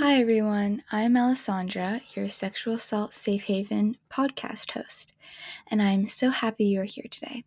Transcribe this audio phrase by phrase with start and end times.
[0.00, 0.82] Hi, everyone.
[0.90, 5.12] I'm Alessandra, your Sexual Assault Safe Haven podcast host,
[5.70, 7.44] and I'm so happy you're here today.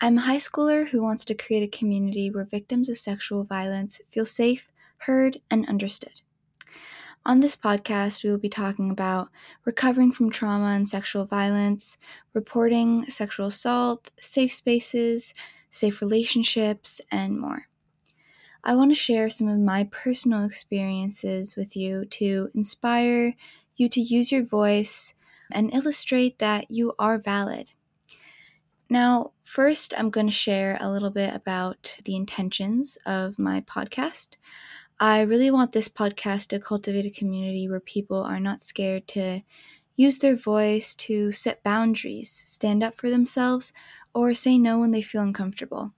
[0.00, 4.00] I'm a high schooler who wants to create a community where victims of sexual violence
[4.08, 6.22] feel safe, heard, and understood.
[7.26, 9.28] On this podcast, we will be talking about
[9.66, 11.98] recovering from trauma and sexual violence,
[12.32, 15.34] reporting sexual assault, safe spaces,
[15.68, 17.68] safe relationships, and more.
[18.64, 23.34] I want to share some of my personal experiences with you to inspire
[23.74, 25.14] you to use your voice
[25.50, 27.72] and illustrate that you are valid.
[28.88, 34.34] Now, first, I'm going to share a little bit about the intentions of my podcast.
[35.00, 39.40] I really want this podcast to cultivate a community where people are not scared to
[39.96, 43.72] use their voice to set boundaries, stand up for themselves,
[44.14, 45.92] or say no when they feel uncomfortable.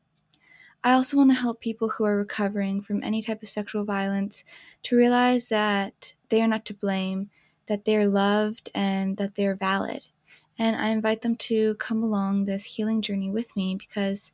[0.84, 4.44] I also want to help people who are recovering from any type of sexual violence
[4.84, 7.30] to realize that they are not to blame,
[7.66, 10.06] that they're loved, and that they're valid.
[10.58, 14.32] And I invite them to come along this healing journey with me because,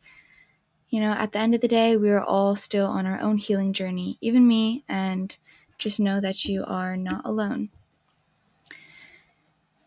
[0.88, 3.38] you know, at the end of the day, we are all still on our own
[3.38, 5.38] healing journey, even me, and
[5.78, 7.70] just know that you are not alone.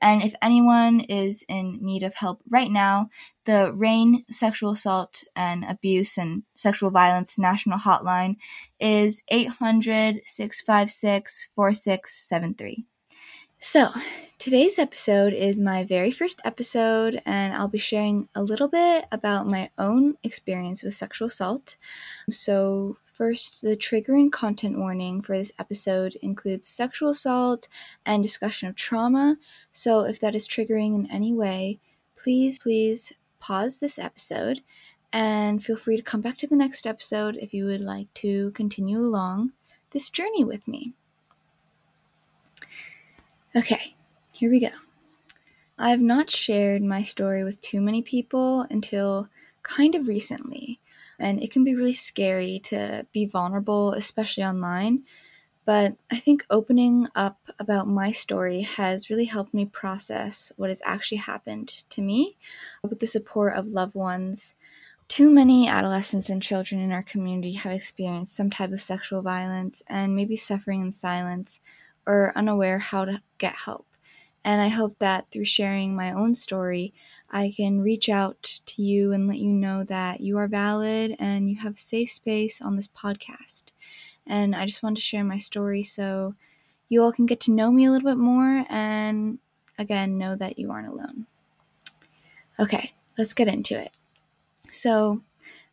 [0.03, 3.09] And if anyone is in need of help right now,
[3.45, 8.35] the RAINN Sexual Assault and Abuse and Sexual Violence National Hotline
[8.81, 12.85] is 800 656 4673.
[13.59, 13.91] So,
[14.39, 19.47] today's episode is my very first episode, and I'll be sharing a little bit about
[19.47, 21.77] my own experience with sexual assault.
[22.29, 27.67] So, First, the trigger and content warning for this episode includes sexual assault
[28.07, 29.37] and discussion of trauma.
[29.71, 31.79] So, if that is triggering in any way,
[32.15, 34.61] please, please pause this episode
[35.11, 38.49] and feel free to come back to the next episode if you would like to
[38.51, 39.51] continue along
[39.91, 40.93] this journey with me.
[43.55, 43.95] Okay,
[44.33, 44.71] here we go.
[45.77, 49.29] I have not shared my story with too many people until
[49.61, 50.79] kind of recently
[51.23, 55.03] and it can be really scary to be vulnerable, especially online.
[55.65, 60.81] But I think opening up about my story has really helped me process what has
[60.83, 62.35] actually happened to me
[62.81, 64.55] with the support of loved ones.
[65.07, 69.81] Too many adolescents and children in our community have experienced some type of sexual violence
[69.87, 71.61] and maybe suffering in silence
[72.05, 73.87] or unaware how to get help.
[74.43, 76.93] And I hope that through sharing my own story,
[77.33, 81.49] I can reach out to you and let you know that you are valid and
[81.49, 83.65] you have safe space on this podcast.
[84.27, 86.35] And I just want to share my story so
[86.89, 89.39] you all can get to know me a little bit more and
[89.79, 91.25] again know that you aren't alone.
[92.59, 93.91] Okay, let's get into it.
[94.69, 95.23] So,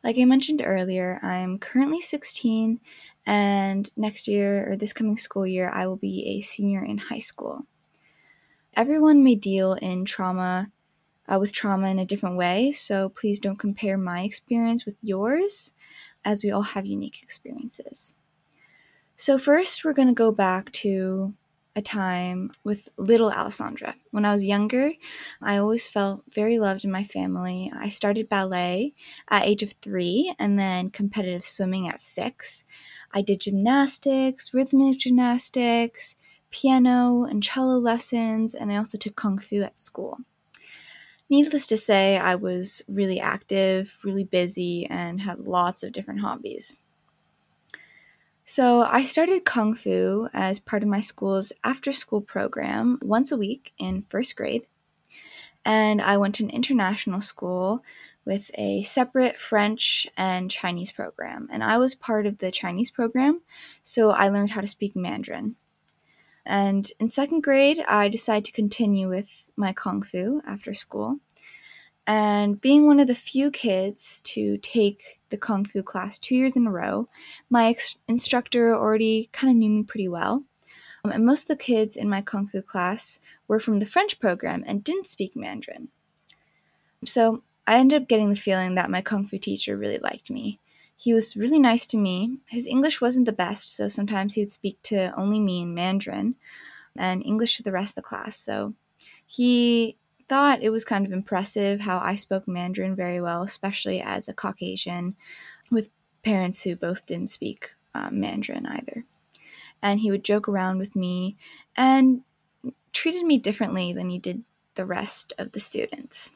[0.03, 2.81] like I mentioned earlier, I'm currently 16
[3.27, 7.19] and next year or this coming school year I will be a senior in high
[7.19, 7.67] school.
[8.75, 10.71] Everyone may deal in trauma
[11.31, 12.73] uh, with trauma in a different way.
[12.73, 15.73] So please don't compare my experience with yours,
[16.25, 18.15] as we all have unique experiences.
[19.17, 21.35] So, first, we're going to go back to
[21.77, 23.95] a time with little Alessandra.
[24.11, 24.93] When I was younger,
[25.41, 27.71] I always felt very loved in my family.
[27.75, 28.95] I started ballet
[29.29, 32.65] at age of 3 and then competitive swimming at 6.
[33.13, 36.17] I did gymnastics, rhythmic gymnastics,
[36.51, 40.19] piano and cello lessons, and I also took kung fu at school.
[41.31, 46.81] Needless to say, I was really active, really busy, and had lots of different hobbies.
[48.45, 53.37] So, I started Kung Fu as part of my school's after school program once a
[53.37, 54.67] week in first grade.
[55.65, 57.85] And I went to an international school
[58.25, 61.49] with a separate French and Chinese program.
[61.53, 63.43] And I was part of the Chinese program,
[63.85, 65.55] so I learned how to speak Mandarin.
[66.45, 71.19] And in second grade, I decided to continue with my Kung Fu after school.
[72.07, 76.57] And being one of the few kids to take the Kung Fu class two years
[76.57, 77.09] in a row,
[77.49, 80.43] my ex- instructor already kind of knew me pretty well.
[81.05, 84.19] Um, and most of the kids in my Kung Fu class were from the French
[84.19, 85.89] program and didn't speak Mandarin.
[87.05, 90.59] So I ended up getting the feeling that my Kung Fu teacher really liked me.
[90.97, 92.41] He was really nice to me.
[92.47, 96.35] His English wasn't the best, so sometimes he would speak to only me in Mandarin
[96.97, 98.37] and English to the rest of the class.
[98.37, 98.75] So
[99.27, 99.97] he
[100.29, 104.35] thought it was kind of impressive how I spoke Mandarin very well, especially as a
[104.35, 105.17] Caucasian
[105.71, 105.91] with
[106.23, 109.05] parents who both didn't speak um, Mandarin either.
[109.83, 111.37] And he would joke around with me
[111.77, 112.23] and
[112.93, 114.45] treated me differently than he did
[114.75, 116.35] the rest of the students.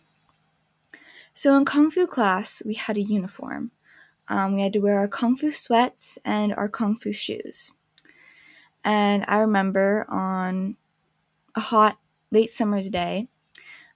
[1.35, 3.71] So in Kung Fu class, we had a uniform.
[4.29, 7.73] Um, we had to wear our kung fu sweats and our kung fu shoes.
[8.83, 10.77] And I remember on
[11.55, 11.99] a hot
[12.35, 13.29] late summer's day,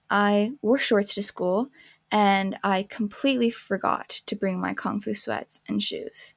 [0.09, 1.69] I wore shorts to school
[2.11, 6.35] and I completely forgot to bring my Kung Fu sweats and shoes.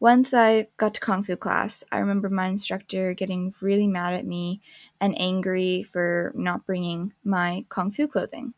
[0.00, 4.26] Once I got to Kung Fu class, I remember my instructor getting really mad at
[4.26, 4.60] me
[5.00, 8.52] and angry for not bringing my Kung Fu clothing.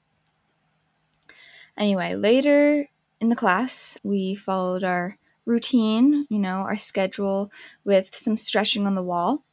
[1.77, 2.89] Anyway, later
[3.21, 7.53] in the class, we followed our routine, you know, our schedule
[7.85, 9.45] with some stretching on the wall.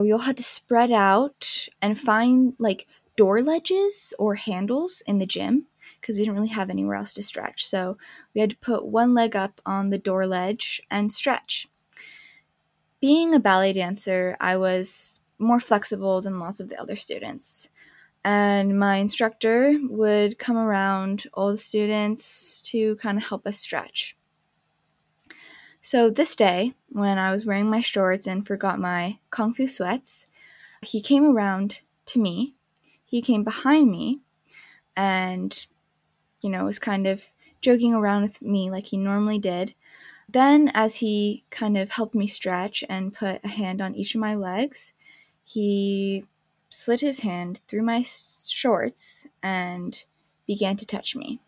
[0.00, 2.86] We all had to spread out and find like
[3.16, 5.66] door ledges or handles in the gym
[6.00, 7.66] because we didn't really have anywhere else to stretch.
[7.66, 7.98] So
[8.32, 11.66] we had to put one leg up on the door ledge and stretch.
[13.00, 17.68] Being a ballet dancer, I was more flexible than lots of the other students.
[18.24, 24.17] And my instructor would come around all the students to kind of help us stretch.
[25.90, 30.26] So this day, when I was wearing my shorts and forgot my kung fu sweats,
[30.82, 32.52] he came around to me
[33.06, 34.20] he came behind me
[34.94, 35.66] and,
[36.42, 37.30] you know, was kind of
[37.62, 39.74] joking around with me like he normally did.
[40.28, 44.20] Then, as he kind of helped me stretch and put a hand on each of
[44.20, 44.92] my legs,
[45.42, 46.26] he
[46.68, 50.04] slid his hand through my shorts and
[50.46, 51.40] began to touch me.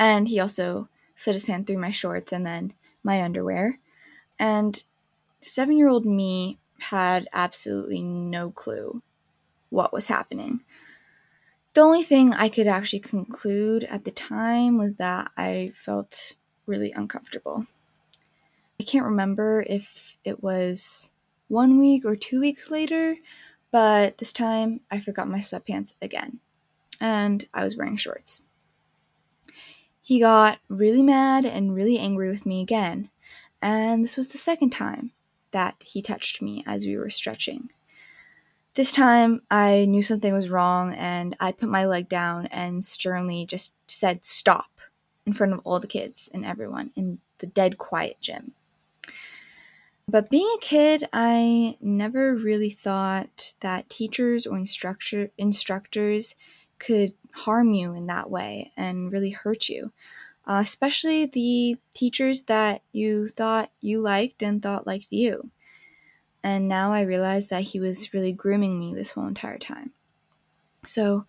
[0.00, 0.88] And he also
[1.20, 2.72] slid his hand through my shorts and then
[3.04, 3.78] my underwear.
[4.38, 4.82] And
[5.40, 9.02] seven year old me had absolutely no clue
[9.68, 10.60] what was happening.
[11.74, 16.36] The only thing I could actually conclude at the time was that I felt
[16.66, 17.66] really uncomfortable.
[18.80, 21.12] I can't remember if it was
[21.48, 23.16] one week or two weeks later,
[23.70, 26.40] but this time I forgot my sweatpants again,
[26.98, 28.42] and I was wearing shorts.
[30.10, 33.10] He got really mad and really angry with me again,
[33.62, 35.12] and this was the second time
[35.52, 37.70] that he touched me as we were stretching.
[38.74, 43.46] This time I knew something was wrong and I put my leg down and sternly
[43.46, 44.80] just said stop
[45.26, 48.54] in front of all the kids and everyone in the dead quiet gym.
[50.08, 56.34] But being a kid, I never really thought that teachers or instructor instructors
[56.80, 59.92] could harm you in that way and really hurt you.
[60.46, 65.50] Uh, especially the teachers that you thought you liked and thought liked you.
[66.42, 69.92] And now I realize that he was really grooming me this whole entire time.
[70.84, 71.26] So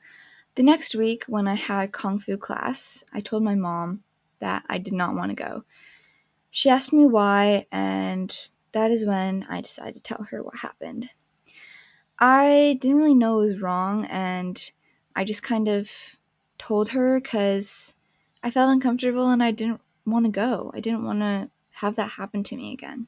[0.56, 4.03] the next week, when I had Kung Fu class, I told my mom
[4.39, 5.63] that I did not want to go.
[6.50, 8.36] She asked me why, and
[8.71, 11.09] that is when I decided to tell her what happened.
[12.19, 14.71] I didn't really know it was wrong, and
[15.16, 15.90] I just kind of
[16.58, 17.96] told her because
[18.44, 20.72] I felt uncomfortable and I didn't want to go.
[20.74, 23.08] I didn't want to have that happen to me again.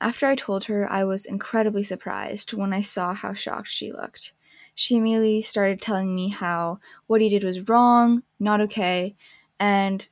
[0.00, 4.32] After I told her, I was incredibly surprised when I saw how shocked she looked.
[4.74, 9.16] She immediately started telling me how what he did was wrong, not okay,
[9.58, 10.06] and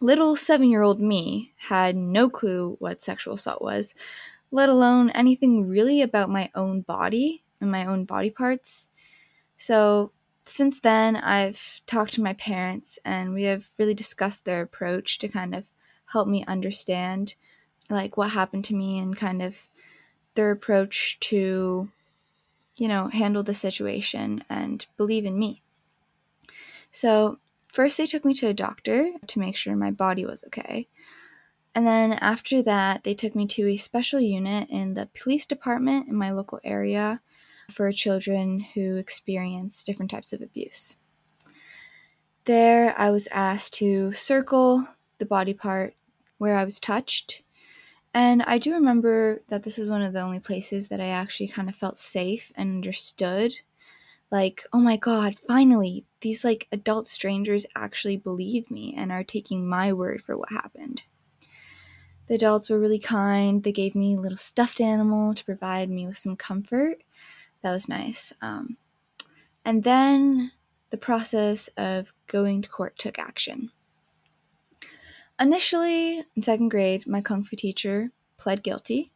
[0.00, 3.94] little seven year old me had no clue what sexual assault was,
[4.50, 8.87] let alone anything really about my own body and my own body parts.
[9.58, 10.12] So,
[10.44, 15.28] since then, I've talked to my parents and we have really discussed their approach to
[15.28, 15.66] kind of
[16.12, 17.34] help me understand
[17.90, 19.68] like what happened to me and kind of
[20.34, 21.90] their approach to
[22.76, 25.62] you know handle the situation and believe in me.
[26.90, 30.88] So first they took me to a doctor to make sure my body was okay.
[31.74, 36.08] And then after that they took me to a special unit in the police department
[36.08, 37.20] in my local area
[37.70, 40.96] for children who experience different types of abuse
[42.44, 44.86] there i was asked to circle
[45.18, 45.94] the body part
[46.38, 47.42] where i was touched
[48.14, 51.48] and I do remember that this is one of the only places that I actually
[51.48, 53.54] kind of felt safe and understood.
[54.30, 59.68] Like, oh my god, finally, these like adult strangers actually believe me and are taking
[59.68, 61.04] my word for what happened.
[62.26, 63.62] The adults were really kind.
[63.62, 67.02] They gave me a little stuffed animal to provide me with some comfort.
[67.62, 68.32] That was nice.
[68.40, 68.76] Um,
[69.64, 70.52] and then
[70.90, 73.70] the process of going to court took action.
[75.40, 79.12] Initially, in second grade, my kung fu teacher pled guilty,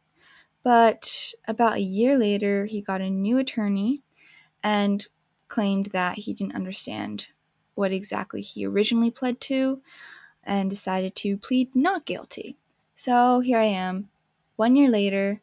[0.63, 4.01] but about a year later, he got a new attorney
[4.63, 5.07] and
[5.49, 7.27] claimed that he didn't understand
[7.75, 9.81] what exactly he originally pled to
[10.43, 12.57] and decided to plead not guilty.
[12.95, 14.09] So here I am,
[14.55, 15.41] one year later,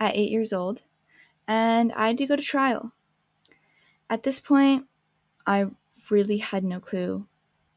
[0.00, 0.82] at eight years old,
[1.48, 2.92] and I had to go to trial.
[4.08, 4.86] At this point,
[5.46, 5.66] I
[6.10, 7.26] really had no clue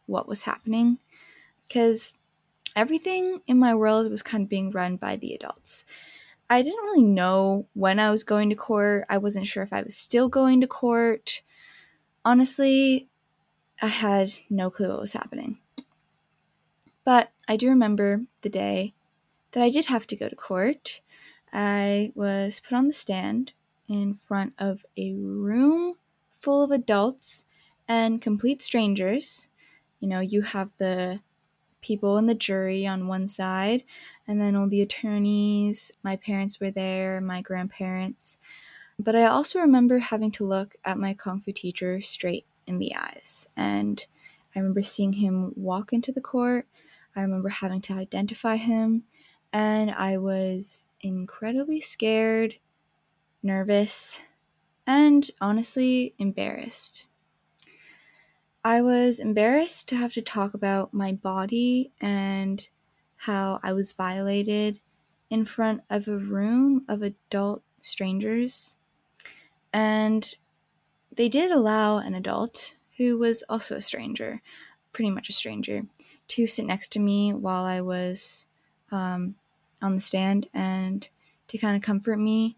[0.06, 1.00] what was happening
[1.68, 2.16] because
[2.76, 5.86] everything in my world was kind of being run by the adults.
[6.50, 9.06] I didn't really know when I was going to court.
[9.08, 11.44] I wasn't sure if I was still going to court.
[12.26, 13.08] Honestly,
[13.82, 15.60] I had no clue what was happening.
[17.06, 18.94] But I do remember the day
[19.52, 21.02] that I did have to go to court.
[21.54, 23.54] I was put on the stand
[23.90, 25.96] in front of a room
[26.32, 27.46] full of adults
[27.88, 29.50] and complete strangers.
[30.00, 31.22] You know, you have the
[31.82, 33.84] people in the jury on one side,
[34.28, 35.92] and then all the attorneys.
[36.04, 38.38] My parents were there, my grandparents.
[39.00, 42.96] But I also remember having to look at my Kung Fu teacher straight in the
[42.96, 43.50] eyes.
[43.56, 44.06] And
[44.56, 46.68] I remember seeing him walk into the court.
[47.16, 49.06] I remember having to identify him.
[49.54, 52.58] And I was incredibly scared,
[53.44, 54.22] nervous,
[54.88, 57.08] and honestly embarrassed.
[58.64, 62.68] I was embarrassed to have to talk about my body and
[63.18, 64.82] how I was violated
[65.30, 68.78] in front of a room of adult strangers.
[69.74, 70.36] And
[71.12, 74.42] they did allow an adult who was also a stranger,
[74.94, 75.88] pretty much a stranger,
[76.30, 78.48] to sit next to me while I was
[78.92, 79.36] um,
[79.82, 81.10] on the stand and
[81.50, 82.58] to kind of comfort me.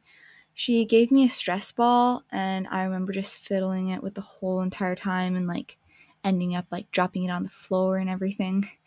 [0.53, 4.61] She gave me a stress ball, and I remember just fiddling it with the whole
[4.61, 5.77] entire time and like
[6.23, 8.65] ending up like dropping it on the floor and everything.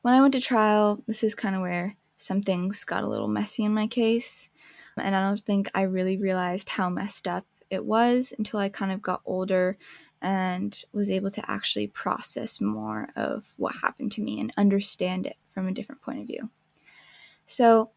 [0.00, 3.26] When I went to trial, this is kind of where some things got a little
[3.26, 4.48] messy in my case,
[4.96, 8.92] and I don't think I really realized how messed up it was until I kind
[8.92, 9.76] of got older
[10.20, 15.36] and was able to actually process more of what happened to me and understand it
[15.52, 16.50] from a different point of view.
[17.46, 17.90] So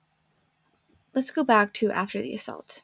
[1.14, 2.84] let's go back to after the assault.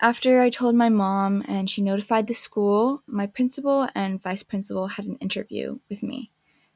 [0.00, 4.86] After I told my mom and she notified the school, my principal and vice principal
[4.88, 6.30] had an interview with me.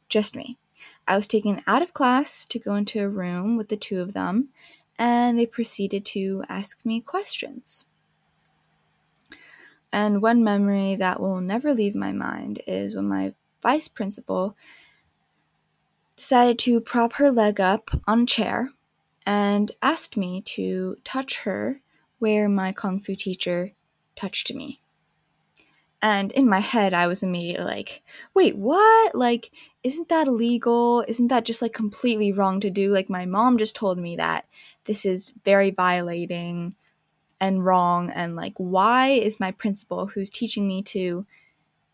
[0.09, 0.59] Just me.
[1.07, 4.13] I was taken out of class to go into a room with the two of
[4.13, 4.49] them,
[4.99, 7.87] and they proceeded to ask me questions.
[9.93, 14.57] And one memory that will never leave my mind is when my vice principal
[16.17, 18.71] decided to prop her leg up on a chair
[19.25, 21.81] and asked me to touch her
[22.23, 23.73] where my kung fu teacher
[24.15, 24.81] touched me.
[26.01, 28.03] And in my head, I was immediately like,
[28.33, 29.17] wait, what?
[29.17, 29.51] Like,
[29.83, 31.05] isn't that illegal?
[31.09, 32.93] Isn't that just like completely wrong to do?
[32.93, 34.47] Like, my mom just told me that
[34.85, 36.77] this is very violating
[37.41, 41.27] and wrong and like why is my principal who's teaching me to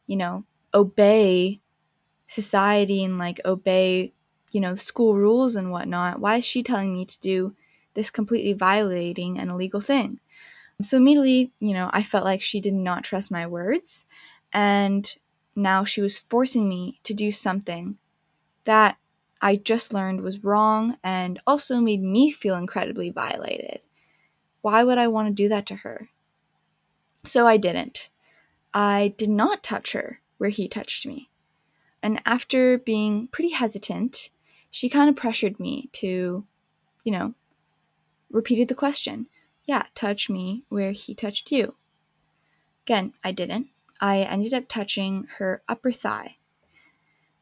[0.06, 0.44] you know
[0.75, 1.58] obey
[2.26, 4.12] society and like obey
[4.52, 7.54] you know school rules and whatnot why is she telling me to do
[7.99, 10.21] this completely violating an illegal thing
[10.81, 14.07] so immediately you know i felt like she did not trust my words
[14.52, 15.17] and
[15.57, 17.99] now she was forcing me to do something
[18.64, 18.97] that
[19.43, 23.85] i just learned was wrong and also made me feel incredibly violated
[24.61, 26.09] why would I want to do that to her?
[27.25, 28.09] So I didn't.
[28.75, 31.31] I did not touch her where he touched me.
[32.02, 34.31] And after being pretty hesitant,
[34.71, 36.45] she kind of pressured me to,
[37.05, 37.35] you know,
[38.30, 39.26] repeated the question.
[39.66, 41.75] Yeah, touch me where he touched you.
[42.85, 43.68] Again, I didn't.
[44.00, 46.37] I ended up touching her upper thigh.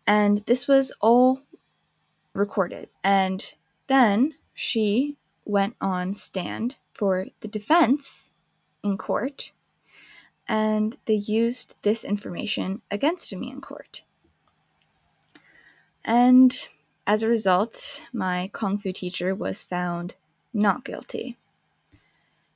[0.07, 1.43] And this was all
[2.33, 2.89] recorded.
[3.05, 3.55] And
[3.87, 8.31] then she went on stand for the defense
[8.83, 9.53] in court,
[10.49, 14.03] and they used this information against me in court.
[16.05, 16.69] And
[17.07, 20.15] as a result, my Kung Fu teacher was found
[20.57, 21.37] not guilty.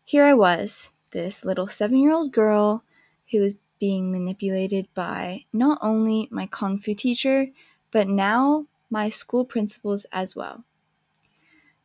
[0.04, 2.82] Here I was, this little seven year old girl
[3.30, 7.48] who was being manipulated by not only my Kung Fu teacher,
[7.90, 10.64] but now my school principals as well.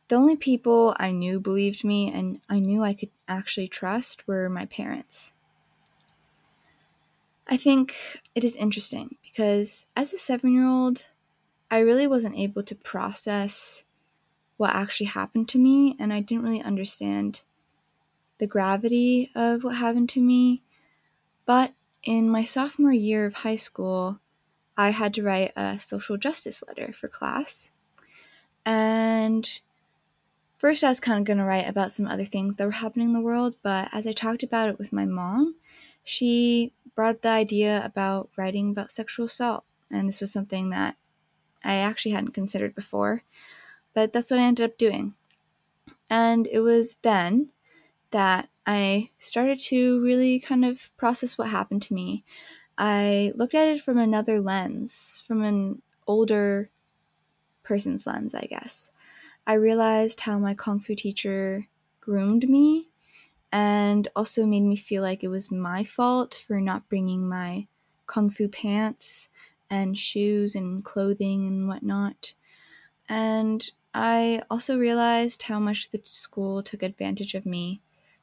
[0.08, 4.48] The only people I knew believed me and I knew I could actually trust were
[4.48, 5.34] my parents.
[7.48, 11.06] I think it is interesting because as a seven year old,
[11.70, 13.84] I really wasn't able to process
[14.56, 17.42] what actually happened to me, and I didn't really understand
[18.38, 20.62] the gravity of what happened to me.
[21.44, 24.20] But in my sophomore year of high school,
[24.76, 27.70] I had to write a social justice letter for class.
[28.64, 29.60] And
[30.58, 33.08] First, I was kind of going to write about some other things that were happening
[33.08, 35.56] in the world, but as I talked about it with my mom,
[36.02, 39.64] she brought up the idea about writing about sexual assault.
[39.90, 40.96] And this was something that
[41.62, 43.22] I actually hadn't considered before,
[43.96, 45.14] but that's what I ended up doing.
[46.10, 47.48] And it was then
[48.10, 52.22] that I started to really kind of process what happened to me.
[52.76, 56.68] I looked at it from another lens, from an older
[57.62, 58.92] person's lens, I guess.
[59.46, 61.66] I realized how my Kung Fu teacher
[62.02, 62.90] groomed me
[63.50, 67.66] and also made me feel like it was my fault for not bringing my
[68.06, 69.30] kung fu pants
[69.70, 72.34] and shoes and clothing and whatnot.
[73.08, 77.82] And I also realized how much the school took advantage of me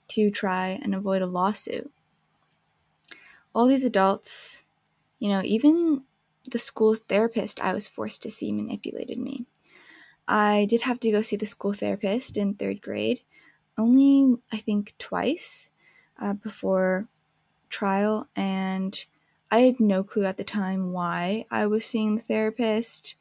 [0.09, 1.91] to try and avoid a lawsuit.
[3.53, 4.65] All these adults,
[5.19, 6.05] you know, even
[6.45, 9.47] the school therapist I was forced to see manipulated me.
[10.27, 13.21] I did have to go see the school therapist in third grade,
[13.77, 15.71] only I think twice
[16.19, 17.09] uh, before
[17.69, 19.05] trial, and
[19.51, 23.15] I had no clue at the time why I was seeing the therapist.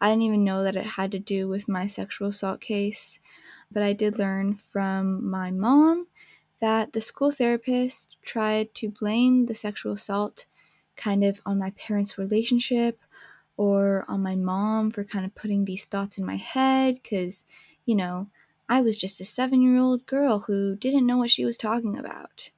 [0.00, 3.18] I didn't even know that it had to do with my sexual assault case,
[3.70, 6.08] but I did learn from my mom
[6.60, 10.46] that the school therapist tried to blame the sexual assault
[10.96, 13.00] kind of on my parents' relationship
[13.56, 17.44] or on my mom for kind of putting these thoughts in my head because,
[17.84, 18.30] you know,
[18.68, 21.96] I was just a seven year old girl who didn't know what she was talking
[21.98, 22.50] about.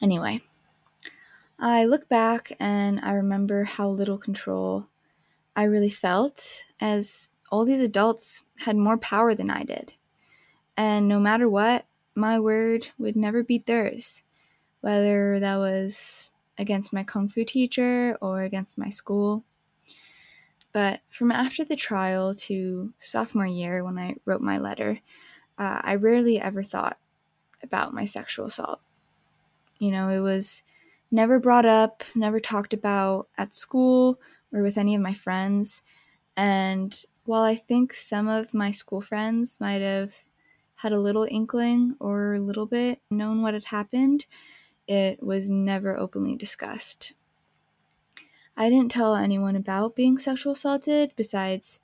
[0.00, 0.40] Anyway,
[1.60, 4.88] I look back and I remember how little control
[5.56, 9.94] I really felt as all these adults had more power than I did.
[10.76, 14.22] And no matter what, my word would never beat theirs,
[14.80, 19.44] whether that was against my kung fu teacher or against my school.
[20.72, 25.00] But from after the trial to sophomore year, when I wrote my letter,
[25.58, 26.98] uh, I rarely ever thought
[27.62, 28.80] about my sexual assault.
[29.78, 30.62] You know, it was
[31.10, 34.20] never brought up, never talked about at school
[34.52, 35.82] or with any of my friends.
[36.36, 40.24] And while I think some of my school friends might have
[40.76, 44.26] had a little inkling or a little bit known what had happened,
[44.88, 47.14] it was never openly discussed.
[48.56, 51.80] I didn't tell anyone about being sexual assaulted besides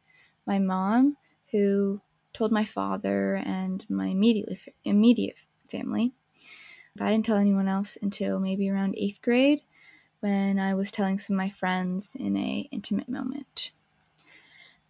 [0.47, 1.17] my mom,
[1.51, 2.01] who
[2.33, 6.13] told my father and my immediate immediate family.
[6.95, 9.63] But I didn't tell anyone else until maybe around eighth grade
[10.27, 13.71] when I was telling some of my friends in a intimate moment.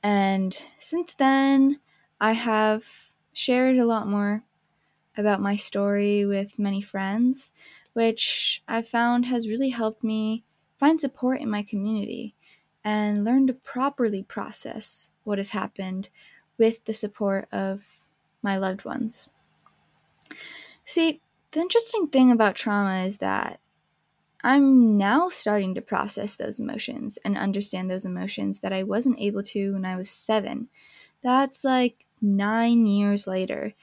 [0.03, 1.79] And since then,
[2.19, 4.45] I have shared a lot more
[5.15, 7.53] about my story with many friends,
[7.93, 10.43] which I've found has really helped me
[10.79, 12.35] find support in my community
[12.83, 16.09] and learn to properly process what has happened
[16.57, 18.07] with the support of
[18.41, 19.29] my loved ones.
[20.87, 21.21] See,
[21.51, 23.61] the interesting thing about trauma is that
[24.47, 29.43] I'm now starting to process those emotions and understand those emotions that I wasn't able
[29.43, 30.69] to when I was seven.
[31.21, 33.75] That's like nine years later.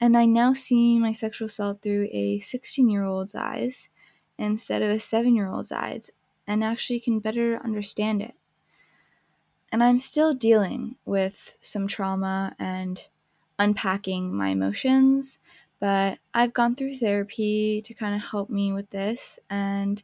[0.00, 3.90] And I now see my sexual assault through a 16 year old's eyes
[4.38, 6.10] instead of a seven year old's eyes
[6.48, 8.34] and actually can better understand it.
[9.70, 13.06] And I'm still dealing with some trauma and
[13.56, 15.38] unpacking my emotions,
[15.82, 19.40] but I've gone through therapy to kind of help me with this.
[19.50, 20.00] And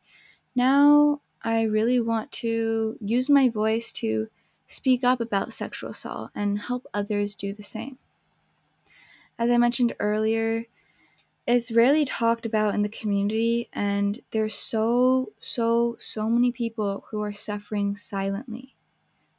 [0.57, 4.27] now I really want to use my voice to
[4.67, 7.97] speak up about sexual assault and help others do the same.
[9.39, 10.65] As I mentioned earlier,
[11.47, 17.23] it's rarely talked about in the community, and there's so, so, so many people who
[17.23, 18.75] are suffering silently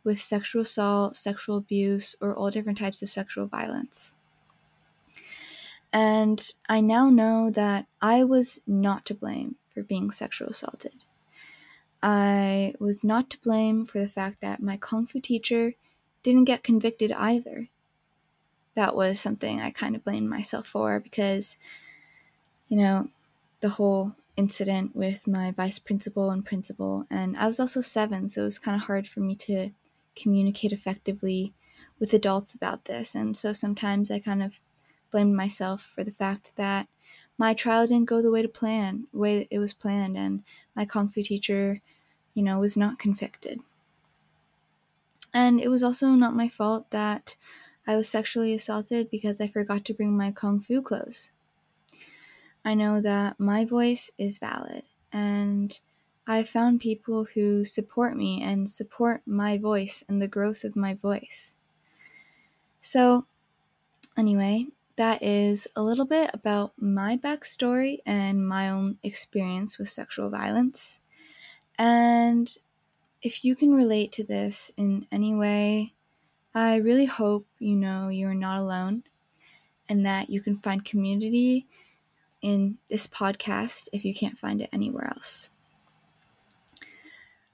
[0.06, 4.16] with sexual assault, sexual abuse, or all different types of sexual violence.
[5.92, 11.06] And I now know that I was not to blame for being sexual assaulted.
[12.02, 15.74] I was not to blame for the fact that my kung fu teacher
[16.24, 17.70] didn't get convicted either.
[18.76, 21.58] That was something I kind of blamed myself for because
[22.70, 23.10] you know,
[23.60, 27.06] the whole incident with my vice principal and principal.
[27.10, 29.72] And I was also seven, so it was kind of hard for me to
[30.16, 31.54] communicate effectively
[32.00, 33.16] with adults about this.
[33.16, 34.60] And so sometimes I kind of
[35.12, 36.88] blamed myself for the fact that
[37.38, 40.44] my trial didn't go the way to plan, way it was planned, and
[40.76, 41.82] my kung fu teacher,
[42.34, 43.62] you know, was not convicted.
[45.34, 47.36] And it was also not my fault that
[47.88, 51.32] I was sexually assaulted because I forgot to bring my kung fu clothes.
[52.64, 55.78] I know that my voice is valid and
[56.26, 60.94] I found people who support me and support my voice and the growth of my
[60.94, 61.58] voice.
[62.82, 63.26] So,
[64.18, 64.68] anyway,
[65.00, 71.00] that is a little bit about my backstory and my own experience with sexual violence.
[71.78, 72.54] And
[73.22, 75.94] if you can relate to this in any way,
[76.54, 79.04] I really hope you know you're not alone
[79.88, 81.66] and that you can find community
[82.42, 85.50] in this podcast if you can't find it anywhere else.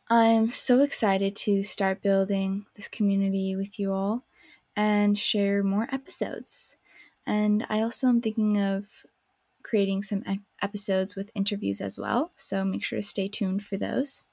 [0.10, 4.24] I'm so excited to start building this community with you all
[4.76, 6.78] and share more episodes.
[7.26, 9.06] And I also am thinking of
[9.64, 10.24] creating some
[10.62, 14.24] episodes with interviews as well, so make sure to stay tuned for those.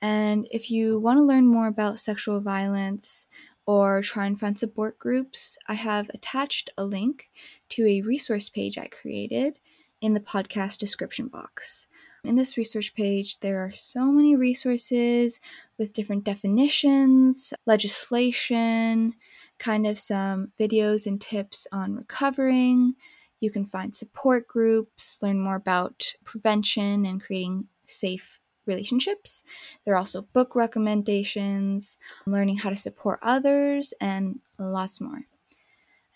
[0.00, 3.26] And if you want to learn more about sexual violence
[3.66, 7.30] or try and find support groups, I have attached a link
[7.70, 9.58] to a resource page I created
[10.00, 11.88] in the podcast description box.
[12.24, 15.40] In this research page, there are so many resources
[15.78, 19.14] with different definitions, legislation,
[19.58, 22.94] kind of some videos and tips on recovering.
[23.40, 29.44] You can find support groups, learn more about prevention and creating safe relationships.
[29.84, 35.26] There are also book recommendations, learning how to support others, and lots more.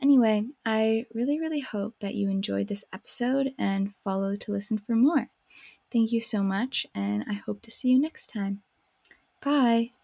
[0.01, 4.97] Anyway, I really, really hope that you enjoyed this episode and follow to listen for
[4.97, 5.29] more.
[5.93, 8.63] Thank you so much, and I hope to see you next time.
[9.43, 10.00] Bye.